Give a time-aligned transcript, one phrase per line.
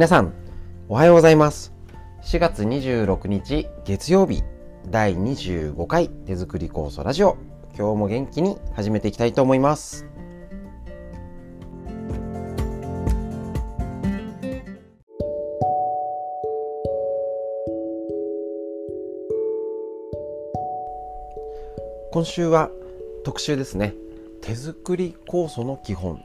[0.00, 0.32] 皆さん、
[0.88, 1.74] おはようございます。
[2.22, 4.42] 4月26日月曜日
[4.88, 7.36] 第25回手作り酵素ラジオ。
[7.76, 10.06] 今日も元気に始めていきたいと思います。
[22.10, 22.70] 今週は
[23.22, 23.92] 特集ですね。
[24.40, 26.22] 手作り酵素の基本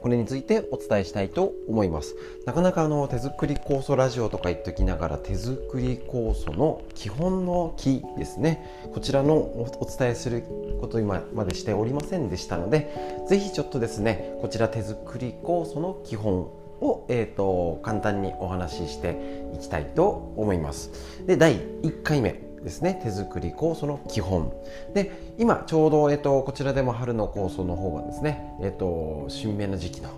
[0.00, 2.16] これについてお伝えしたいと思います。
[2.46, 8.66] なかなかあの手作り酵素ラジオとか言っときながら手作り酵素の基本の木ですね。
[8.92, 10.42] こちらのお伝えする
[10.80, 20.90] こと今までしておりませんでしたのでぜひちょっとですねこちら手作り酵素の基本を、えーと、簡単にお話ししていきたいと思います。
[21.26, 22.49] で第1回目。
[22.62, 23.00] ですね。
[23.02, 24.52] 手作り酵素の基本。
[24.94, 30.10] で今ちょうど、えっと、こちらでも春の酵素の方がですね、えっと、新芽の時期の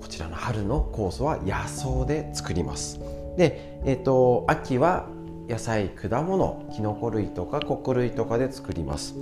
[0.00, 3.00] こちらの春の酵素は野草で作ります。
[3.36, 5.08] で、えっと、秋は
[5.48, 9.14] 野菜果物きのこ類とか穀類とかで作ります。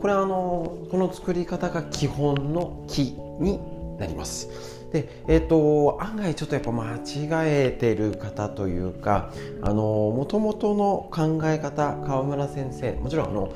[0.00, 3.60] これはあのこの作り方が基本の木に
[3.98, 4.48] なります。
[4.92, 7.00] で、え、ー、と、案外ちょっとやっぱ間違
[7.46, 9.32] えてる方というか、
[9.62, 13.52] もともとの考え方、川村先生、もちろんあの、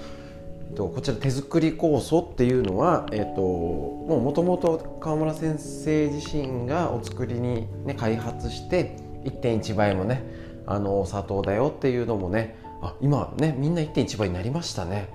[0.77, 10.25] こちら手作り酵素っていうのは、えっと、もともと川村先生自身がお作りに、ね、開発して1.1倍もね
[10.67, 15.09] あのお砂糖だよっていうのもねあ今ねみんな1.1倍になりましたね。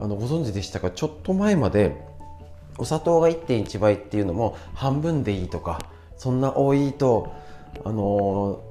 [0.00, 0.90] あのご存知でしたか？
[0.90, 1.96] ちょっと前まで
[2.78, 5.78] お砂糖が1.1倍っていうのも半分でいいとか
[6.16, 7.32] そんな多いと
[7.84, 8.62] あの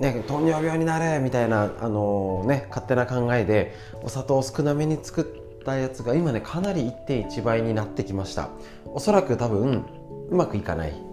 [0.00, 5.22] ね、糖尿病になれみたいな、あのー、ね、勝手な考えでお砂糖を少なめに作
[5.60, 8.48] ったやつが今ねかなり1.1倍になってきました。
[8.86, 9.84] おそらく多分
[10.30, 11.10] うまくいかない。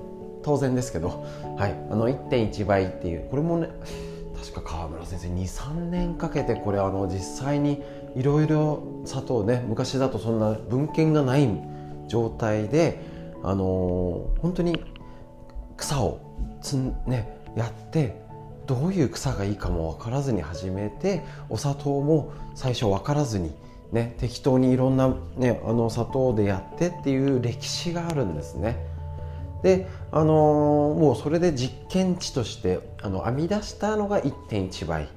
[0.48, 1.26] 当然ですけど、
[1.58, 3.68] はい、あの1.1倍っていうこれもね
[4.40, 7.84] 確か川村先生23年かけてこれあの実際に
[8.16, 11.50] いろいろ砂糖ね昔だとそんな文献がない
[12.08, 13.02] 状態で、
[13.44, 14.84] あのー、本当に
[15.76, 16.20] 草を
[16.62, 18.22] つん、ね、やって
[18.66, 23.54] どういう草がいいかも分からずに始めてお砂糖も最初分からずに、
[23.92, 28.78] ね、適当にいろんな、ね、あの砂糖でやってっていう歴史があるんですね。
[29.64, 35.08] で、あのー、もうそれで実験値としてあの編み出したのが1.1倍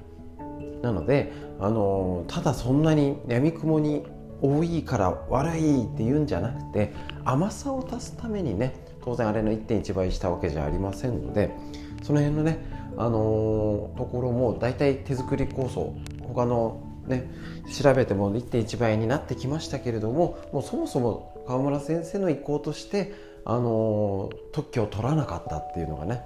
[0.81, 4.03] なので、あのー、ただそんなにやみくもに
[4.41, 6.93] 多いから悪いって言うんじゃなくて
[7.23, 11.55] 甘さを足すためにね当然あれの1.1倍したわけじゃありませんので
[12.03, 12.57] その辺のね、
[12.97, 17.29] あのー、ところも大体手作り構想他のね
[17.71, 23.13] 調べても1.1倍になってきましたけれどももうそもそも川村先生の意向として
[23.45, 26.21] あのー、特許を取らなかったっていうのがね、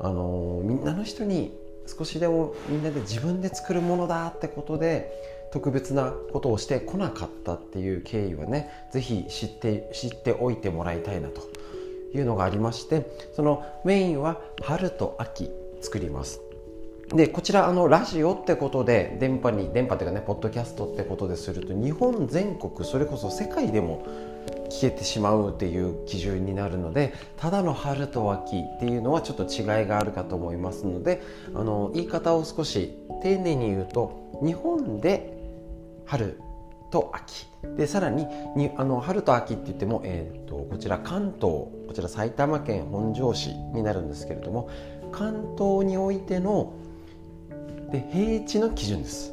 [0.00, 1.52] あのー、みんなの人に
[1.86, 5.10] 少しでもみんなで自分で作るものだってことで
[5.54, 11.42] 特別なことをしてこなかったっていう経緯はね是非知って知っておいてもらいたいなと
[12.12, 13.06] いうのがありまして
[13.36, 15.48] そのメインは春と秋
[15.80, 16.40] 作ります。
[17.10, 24.04] でこちらあのラジオってことで電波に電波というかねポッドキャストってことですると日本全国それこそ世界でも
[24.70, 31.22] 聞けてしまうっていう基準になるのでただの春と秋っていうのはちょっと違いがあるかと思いますので
[31.54, 35.33] あの言い方を少し丁寧に言うと日本で
[36.06, 36.40] 春
[36.90, 37.46] と秋。
[37.76, 38.26] でさらに
[38.56, 44.68] にあの春と秋って言っても、えーと、こちら関東こちら埼玉県本庄市になるんですけれども
[45.10, 46.74] 関東においての
[47.90, 49.32] で平地の基準です。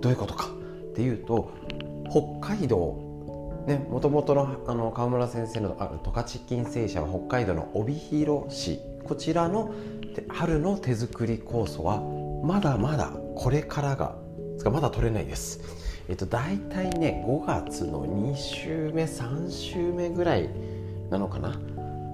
[0.00, 0.48] どういうことか。
[0.48, 1.50] っていうと
[2.10, 2.76] 北海道、
[3.90, 8.80] もともとのあの川村先生のある十勝金星社は北海道の帯広市。
[9.04, 9.72] こちらの
[10.28, 12.00] 春の手作り酵素は
[12.42, 14.16] まだまだこれからが
[14.64, 15.60] がまだ取れないです。
[16.08, 20.48] えっと、大体ね5月の2週目3週目ぐらい
[21.10, 21.58] なのかな？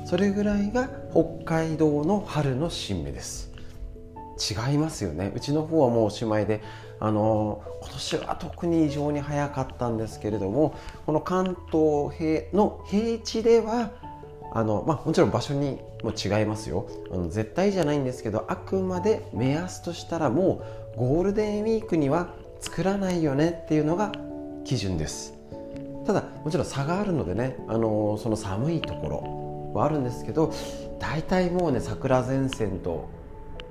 [0.04, 3.52] それぐらいが北海道の春の新芽です。
[4.50, 5.30] 違いますよね。
[5.34, 6.62] うちの方はもうおしまいで
[6.98, 10.74] あの今年は特に異常に早かったんですけれども
[11.04, 13.90] この関東平の平地では
[14.52, 16.88] あの、まあ、もちろん場所にも違いますよ。
[17.12, 24.12] あの絶対じゃないんですけどあくまで目安としたらもうゴールデンウィークには作らないよねっていうのが
[24.64, 25.34] 基準です。
[26.06, 30.52] ただもちろん差があるのでね、あのその寒いところはあるんですけど
[30.98, 33.08] 大体もうね桜前線と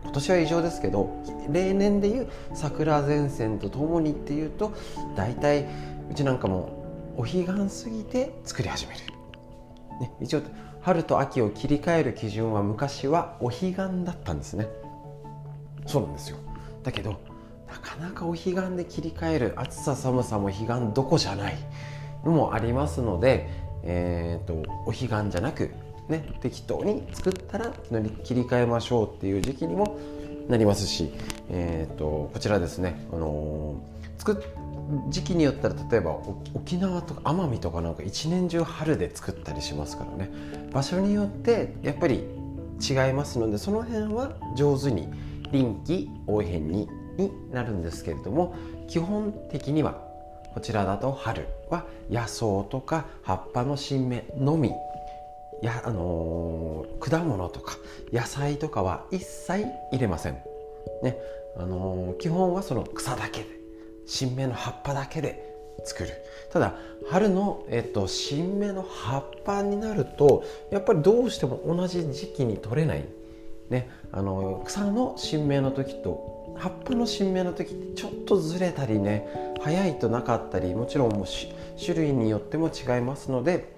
[0.04, 1.10] 今年は異常ですけど
[1.50, 4.74] 例年でいう桜前線とともにっていうと
[5.16, 5.68] 大体
[6.10, 9.00] うちなんかもお彼岸過ぎて作り始める、
[10.00, 10.42] ね、一応
[10.82, 14.68] 春と秋を切り替える基準は昔はお彼岸だったんですね。
[15.86, 16.38] そうなんですよ。
[16.84, 17.20] だけど
[17.68, 21.58] なかなかお彼岸で切り替える暑さ寒さも彼岸どこじゃない
[22.26, 23.48] のもありますので、
[23.84, 25.72] えーと、お彼岸じゃなく、
[26.10, 27.72] ね、適当に作ったら
[28.24, 29.98] 切り替えましょうっていう時期にも
[30.50, 31.14] なりますし、
[31.50, 34.44] えーと、こちらですね、あのー、作
[35.10, 36.20] 時期によったら例えば
[36.54, 40.30] 沖縄とか奄美とかなんか一年中春で作ったりしますからね。
[40.74, 42.26] 場所によってやっぱり
[42.82, 45.08] 違いますのでその辺は上手に
[45.52, 46.88] 臨機応変に
[47.18, 48.56] になるんですけれども
[48.88, 50.02] 基本的には
[50.54, 54.72] こちらだと春は野草とか葉っぱの新芽のみ。
[55.62, 57.78] や、あのー、果物とか
[58.12, 60.34] 野菜とかは一切入れません。
[61.04, 61.18] ね
[61.58, 63.48] あのー、基本はその草だけで
[64.06, 65.56] 新芽の葉っぱだけで
[65.86, 66.10] 作る。
[66.52, 66.76] ただ
[67.10, 73.06] 春の、えっと、新芽の葉っぱになるとやっぱりどうしても同じ時期に取れない、
[73.72, 79.28] ね、あの草の新芽の時と葉っぱの新芽の時ってちょっとずれたりね
[79.62, 81.26] 早いとなかったりもちろんもう
[81.84, 83.74] 種類によっても違いますので、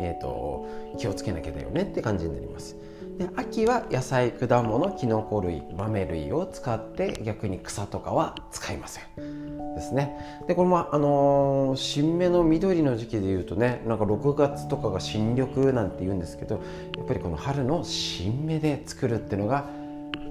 [0.00, 0.68] えーと、
[0.98, 2.76] 気をつけなきゃだよねって感じになります。
[3.18, 9.04] で秋は野菜果物きのこ類豆類を使って逆に草とかは使いません
[9.74, 10.16] ですね。
[10.46, 16.60] でこれもあのー、新芽の緑の時期でいうとねなんか6月とかが新緑なんて言うんですけど
[16.96, 19.68] やっぱりこの春の新芽で作るっていうのが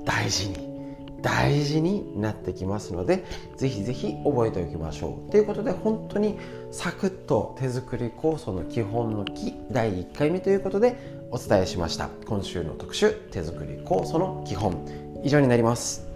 [0.06, 0.74] 大事に
[1.22, 3.24] 大事になってきますので
[3.56, 5.32] ぜひぜひ覚えておきましょう。
[5.32, 6.38] ということで本当に
[6.72, 10.98] サクッと手作り酵素の基本の木第1回目ということで
[11.32, 12.10] お伝えしました。
[12.26, 15.04] 今週の特集手作り酵素の基本。
[15.24, 16.13] 以上になります。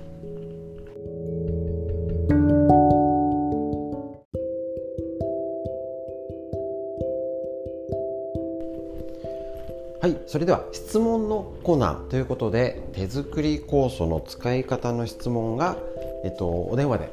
[10.08, 15.76] はい、それでは質問のコーナーということで手作り酵素の使い方の質問が、
[16.24, 17.12] えっと、お電話で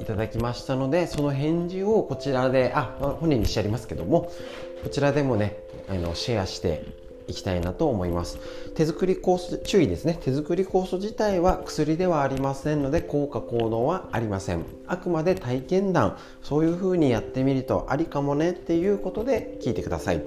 [0.00, 4.32] いただきましたのでその返事をこちらであ本人にしてありますけども
[4.82, 5.56] こちらでもね
[5.88, 6.84] あのシェアして
[7.28, 8.38] いきたいなと思います。
[8.74, 10.18] 手作り酵素注意ですね。
[10.20, 14.64] 手作り酵素自体は薬ではありませんので効果効能はありません。
[14.86, 16.18] あくまで体験談。
[16.42, 20.22] そういう風にやってみるとありかもねっていうことで聞いてください。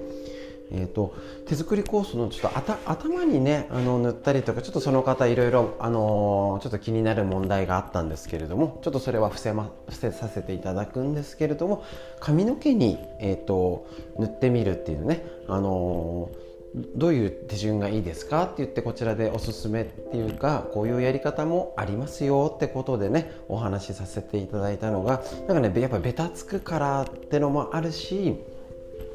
[0.72, 1.14] えーと、
[1.46, 11.84] 手作りコースのちょっと頭にねあの塗ったりとかちょっとその方いろいろ、あの、ちょっと気になる問題があったんですけれどもちょっとそれは伏せ,、ま、伏せさせていただくんですけれども
[12.20, 13.86] 髪の毛に、えーと、
[14.18, 28.36] 塗ってみるっていうね、あのーどういう手順がいいですかって言ってこちらでおすすめっていうかこういうやり方もありますよってことでねお話しさせていただいたのがなんかねやっぱベタつくからってのもあるし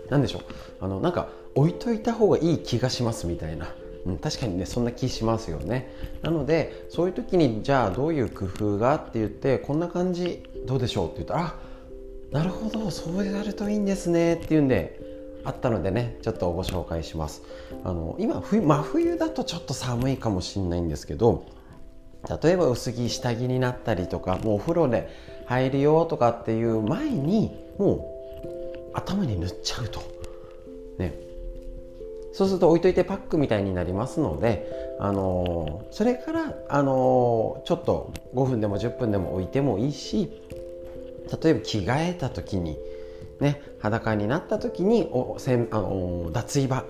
[0.09, 0.41] 何でしょう
[0.81, 3.73] あのなんか置いといた方がいい気がしますみたいな、
[4.05, 5.91] うん、確かにねそんな気しますよね。
[6.21, 8.93] なのでそういう時にじゃあどういう工夫が？
[8.95, 11.07] って言ってこんな感じどうでしょう？
[11.07, 11.55] って言ったらあ
[12.31, 14.35] なるほどそうやるといいんですね。
[14.35, 14.99] っていうんで
[15.45, 17.41] あったのでねちょっとご紹介します。
[17.83, 21.45] あの今冬真冬だとちょっと寒いかもしれないんですけど
[22.43, 25.09] 例えば薄着下着になったりとかもうお風呂で
[25.45, 28.11] 入るよとかっていう前にも
[28.93, 30.14] う頭に塗っちゃうと。
[32.35, 34.67] そうすると置いといてパックみたいになりますので、
[34.99, 40.29] あの、それから、あの、ちょっと5分でも10分でも置いてもいいし
[41.41, 42.77] 例えば着替えた時に、
[43.39, 46.85] ね、裸になった時におせんあの脱衣場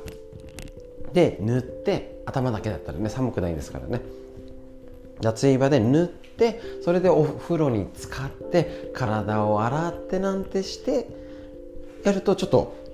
[1.14, 4.02] で塗って頭だけだったらね寒くないですからね。
[5.22, 11.08] 脱衣場で塗ってそれでお風呂に浸かって体を洗ってなんてして
[12.04, 12.85] やるとちょっと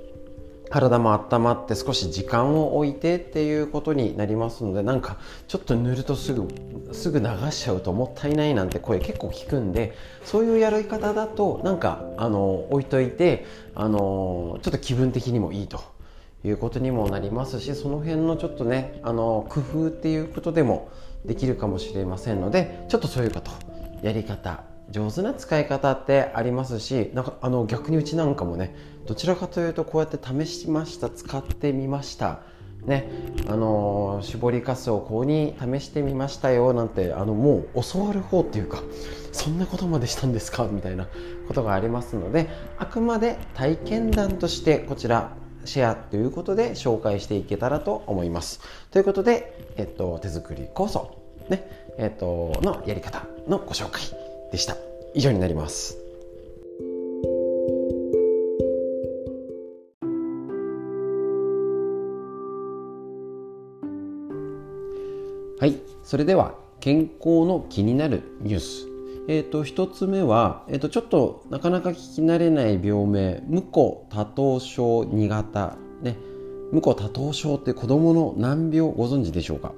[0.71, 6.47] 体も温まって少し時間を置いてっていうことになりますのでなんかちょっと塗るとすぐ
[6.93, 15.83] すぐ流しちゃうともったいないなんて声結構聞くんでそういうやり方だとなんかあの置いといてあのちょっと気分的にもいいと
[16.45, 20.89] いうことにもなりますしその辺のちょっとねあの工夫っていうことでも
[21.25, 23.51] できるかもしれませんのでちょっとそういうこと
[24.01, 32.41] やり方上手な使い方ってありますしなんかあの逆にうちなんかもねどちらかというとこうやって試しました使ってみました
[32.85, 33.09] ね
[33.47, 38.81] あの絞りかすをこうに試してみましたよなんてあのもう教わる方っていうか
[39.31, 41.07] そんなことまでしたんですかみたいな
[41.47, 45.35] ことがありますのであくまで体験談としてこちら
[45.65, 48.61] シェアということで紹介していけたらと思います。
[48.89, 51.17] ということで、えっと、手作り酵素、
[51.49, 54.20] ねえっと、のやり方のご紹介
[54.51, 54.77] でした。
[55.13, 55.97] 以上になります。
[65.59, 65.79] はい。
[66.03, 68.87] それでは健康の気になるニュース。
[69.27, 76.17] えーと、1つ目は、えーと、ちょっとなかなか聞き慣れない病名無効多頭症2型、ね、
[76.71, 79.73] 無効多頭症って子どもの難病ご存知でしょうか、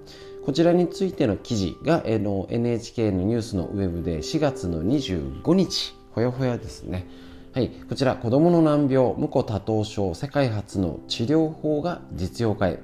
[0.46, 7.08] こちらについての記事が、NHK のニュースのウェブで4月の25日ほやほやですね。
[7.54, 12.80] はい、こちら子どもの難病無子多頭症世界初の治療法が実用化へ。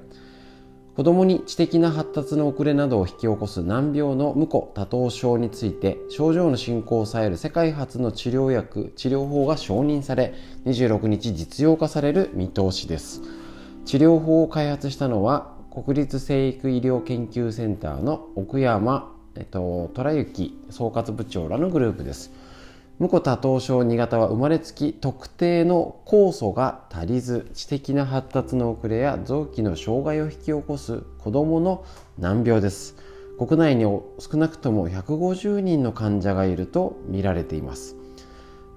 [0.96, 13.20] 子供に知的な発達の遅れなどを引き起こす難病の無子多頭症について症状の進行を抑える世界初の治療薬治療法が承認され26日実用化される見通しです。
[13.84, 22.32] 治療法を開発したのは国立生育医療研究センターの奥山、えっと、虎之総括部長らのグループです。
[22.98, 31.84] 無子多頭症2型は生まれつき特定の酵素が足りず知的な発達の遅れや臓器の障害を引き起こす子どもの
[32.18, 32.96] 難病です。
[33.38, 37.94] 国内に少なくとも150人の患者がいると見られています。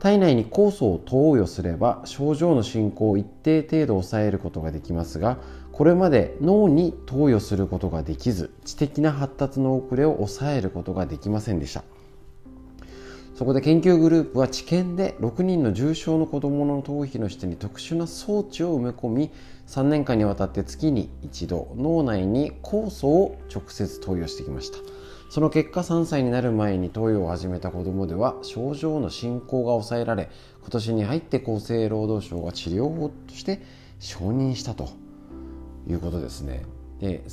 [0.04, 5.38] 体内に酵素を投与すれば症状の進行を一定程度抑えることができますが
[5.74, 11.84] これまで脳に投与することができず知的な発達の遅れを抑えることができませんでした。
[13.36, 19.32] そこで研究グループは治験で6人の重症の子どもの頭皮の下に特殊な装置を埋め込み
[19.66, 24.78] 3年間にわたって月に一度脳内に酵素を直接投与してきました。
[25.32, 30.30] その結果3歳になる前に投与を始めた子どもでは症状の進行が抑えられ
[30.62, 33.64] 今年に入って厚生労働省が治療法として
[33.98, 35.03] 承認したと。
[35.88, 36.64] いうことですね。
[37.00, 37.24] で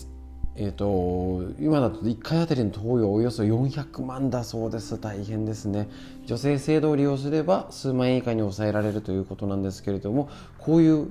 [0.56, 5.00] えーと、今だと1回あたりの投与およそ400万だそうです。
[5.00, 5.88] 大変ですね。
[6.26, 10.28] 女性制度を利用すれば数万円以下に抑えられるということなんですけれども
[10.58, 11.08] こういう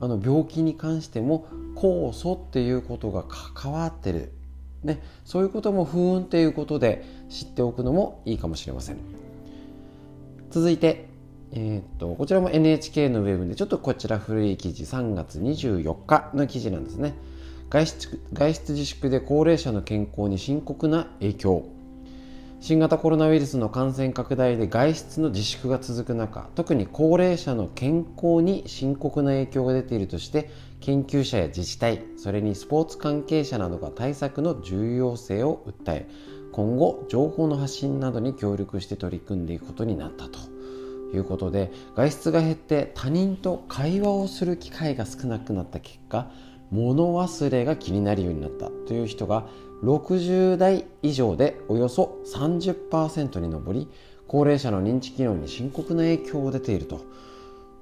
[0.00, 1.46] あの病気に関しても
[1.76, 4.32] 酵素っていうことが関わってる、
[4.82, 8.96] ね、そういうことも不運っていうことで知っておくのもいいかもしれません。
[10.50, 11.09] 続いて
[11.52, 17.14] えーとこちらも NHK のウェブでちょっとこちら古い記事3月24日の記事なんですね。
[17.70, 21.80] 外出外出自粛で高齢者の健康に深刻な影響。
[22.62, 36.08] 新型コロナウイルスの感染拡大で外出の自粛が続く中特に高齢者の健康に深刻な影響が出ているとして研究者や自治体それにスポーツ関係者などが対策の重要性を訴え
[36.52, 40.49] 今後情報の発信などに協力して取り組んでいくことになったと。
[41.12, 46.30] いうことで外出が減って他人と会話をする機会が少なくなった結果
[46.70, 49.46] 物忘れが気になるようになったという人が
[49.82, 53.88] 60代以上でおよそ30%に上り
[54.28, 57.04] 高齢者の認知機能に深刻な影響を出ていると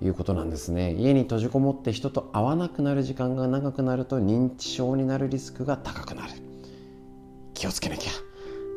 [0.00, 0.94] いうことなんですね。
[0.94, 6.32] 家に閉じこもって人と会わなくなる時間が長くなると認知症になるリスクが高くなる。
[7.52, 8.27] 気をつけなきゃ。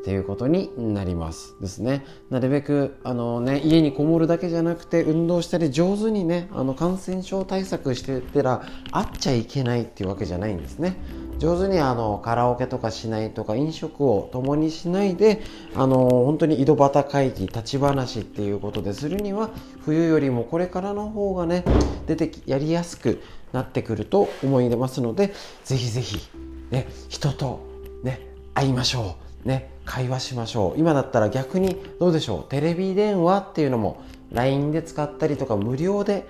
[0.01, 10.97] っていうことになりますですねなるべくあの、ね、家にこもるだけじゃなくて運動したり上手にねあの感染症対策してたら会っちゃいけないっていうわけじゃないんですね
[11.37, 15.41] 上手にあのカラオケとかしないとか飲食を共にしないで
[15.75, 19.51] あの本当に井戸端会議立ち話っていうことでするには
[19.85, 21.63] 冬よりもこれからの方がね
[22.07, 23.21] 出てきやりやすく
[23.53, 26.27] なってくると思い出ますのでぜひぜひ、
[26.71, 27.59] ね、人と、
[28.03, 28.19] ね、
[28.55, 29.30] 会いましょう。
[29.45, 30.79] ね、会話しましょう。
[30.79, 32.49] 今だったら逆にどうでしょう？
[32.49, 36.27] テレビ電話っていうのも LINE で使ったりとか無料で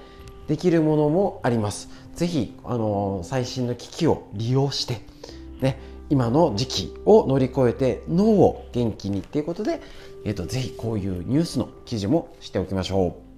[0.47, 1.89] できるものもあります。
[2.15, 5.01] 是非あの最新の機器を利用して
[5.61, 9.81] ね今の時期を乗り越えて脳を元気にっていうことで、
[10.25, 13.30] えーと、とぜひこういうニュースの記事もしておきましょう。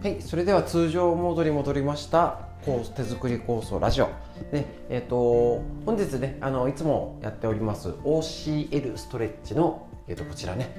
[0.00, 4.06] はいそれでは通常モードに戻りました手作り構想ラジオ。
[4.52, 10.72] で、えーと、本日ねあのいつもやっております OCL ストレッチの、えーと、こちらね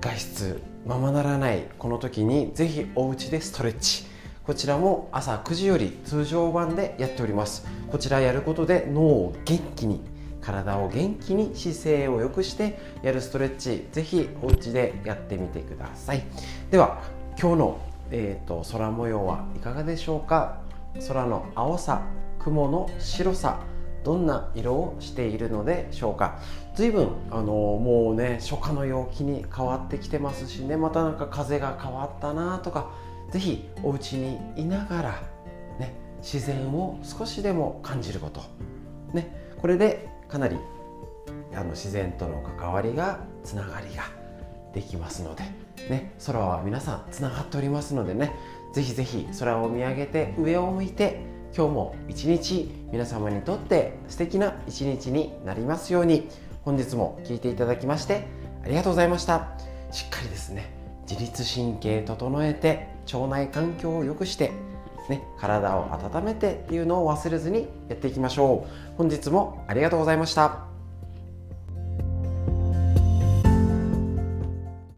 [0.00, 4.04] 外出ままならないこの時にぜひお家でストレッチ。
[4.44, 7.64] こちらも朝9時より通常版でやっております。
[7.88, 10.00] こちらやることで脳を元気に
[10.40, 16.24] 体を元気に姿勢を良くしてやるストレッチぜひお家でやってみてください。
[16.72, 17.00] では
[17.40, 20.60] 今日のえーと、空模様はいかがでしょうか？
[21.06, 22.02] 空の青さ
[22.38, 23.60] 雲の白さ
[24.02, 26.38] どんな色をしているのでしょうか？
[26.74, 30.76] 随分あのもうね初夏の陽気に変わってきてますしね。
[30.76, 32.90] またなんか風が変わったなとか
[33.30, 35.22] 是非お家にいながら、
[35.78, 38.42] ね、自然を少しでも感じること、
[39.12, 40.56] ね、これでかなり
[41.54, 44.04] あの自然との関わりがつながりが
[44.72, 45.44] できますので、
[45.88, 48.32] ね、空は皆さんつながっておりますのでね
[48.74, 51.20] ぜひぜひ空を見上げて上を向いて
[51.56, 56.28] 今日も一日皆様にとって素敵な一日になりますように
[56.62, 58.26] 本日も聞いていただきまして
[58.64, 59.48] ありがとうございました。
[59.90, 60.72] しっかりですね
[61.08, 64.52] 自律神経整えて腸内環境を良くして
[65.10, 68.96] ね、体を温めてっていうのを忘れずにやっていきましょう。
[68.96, 70.69] 本日もありがとうございました。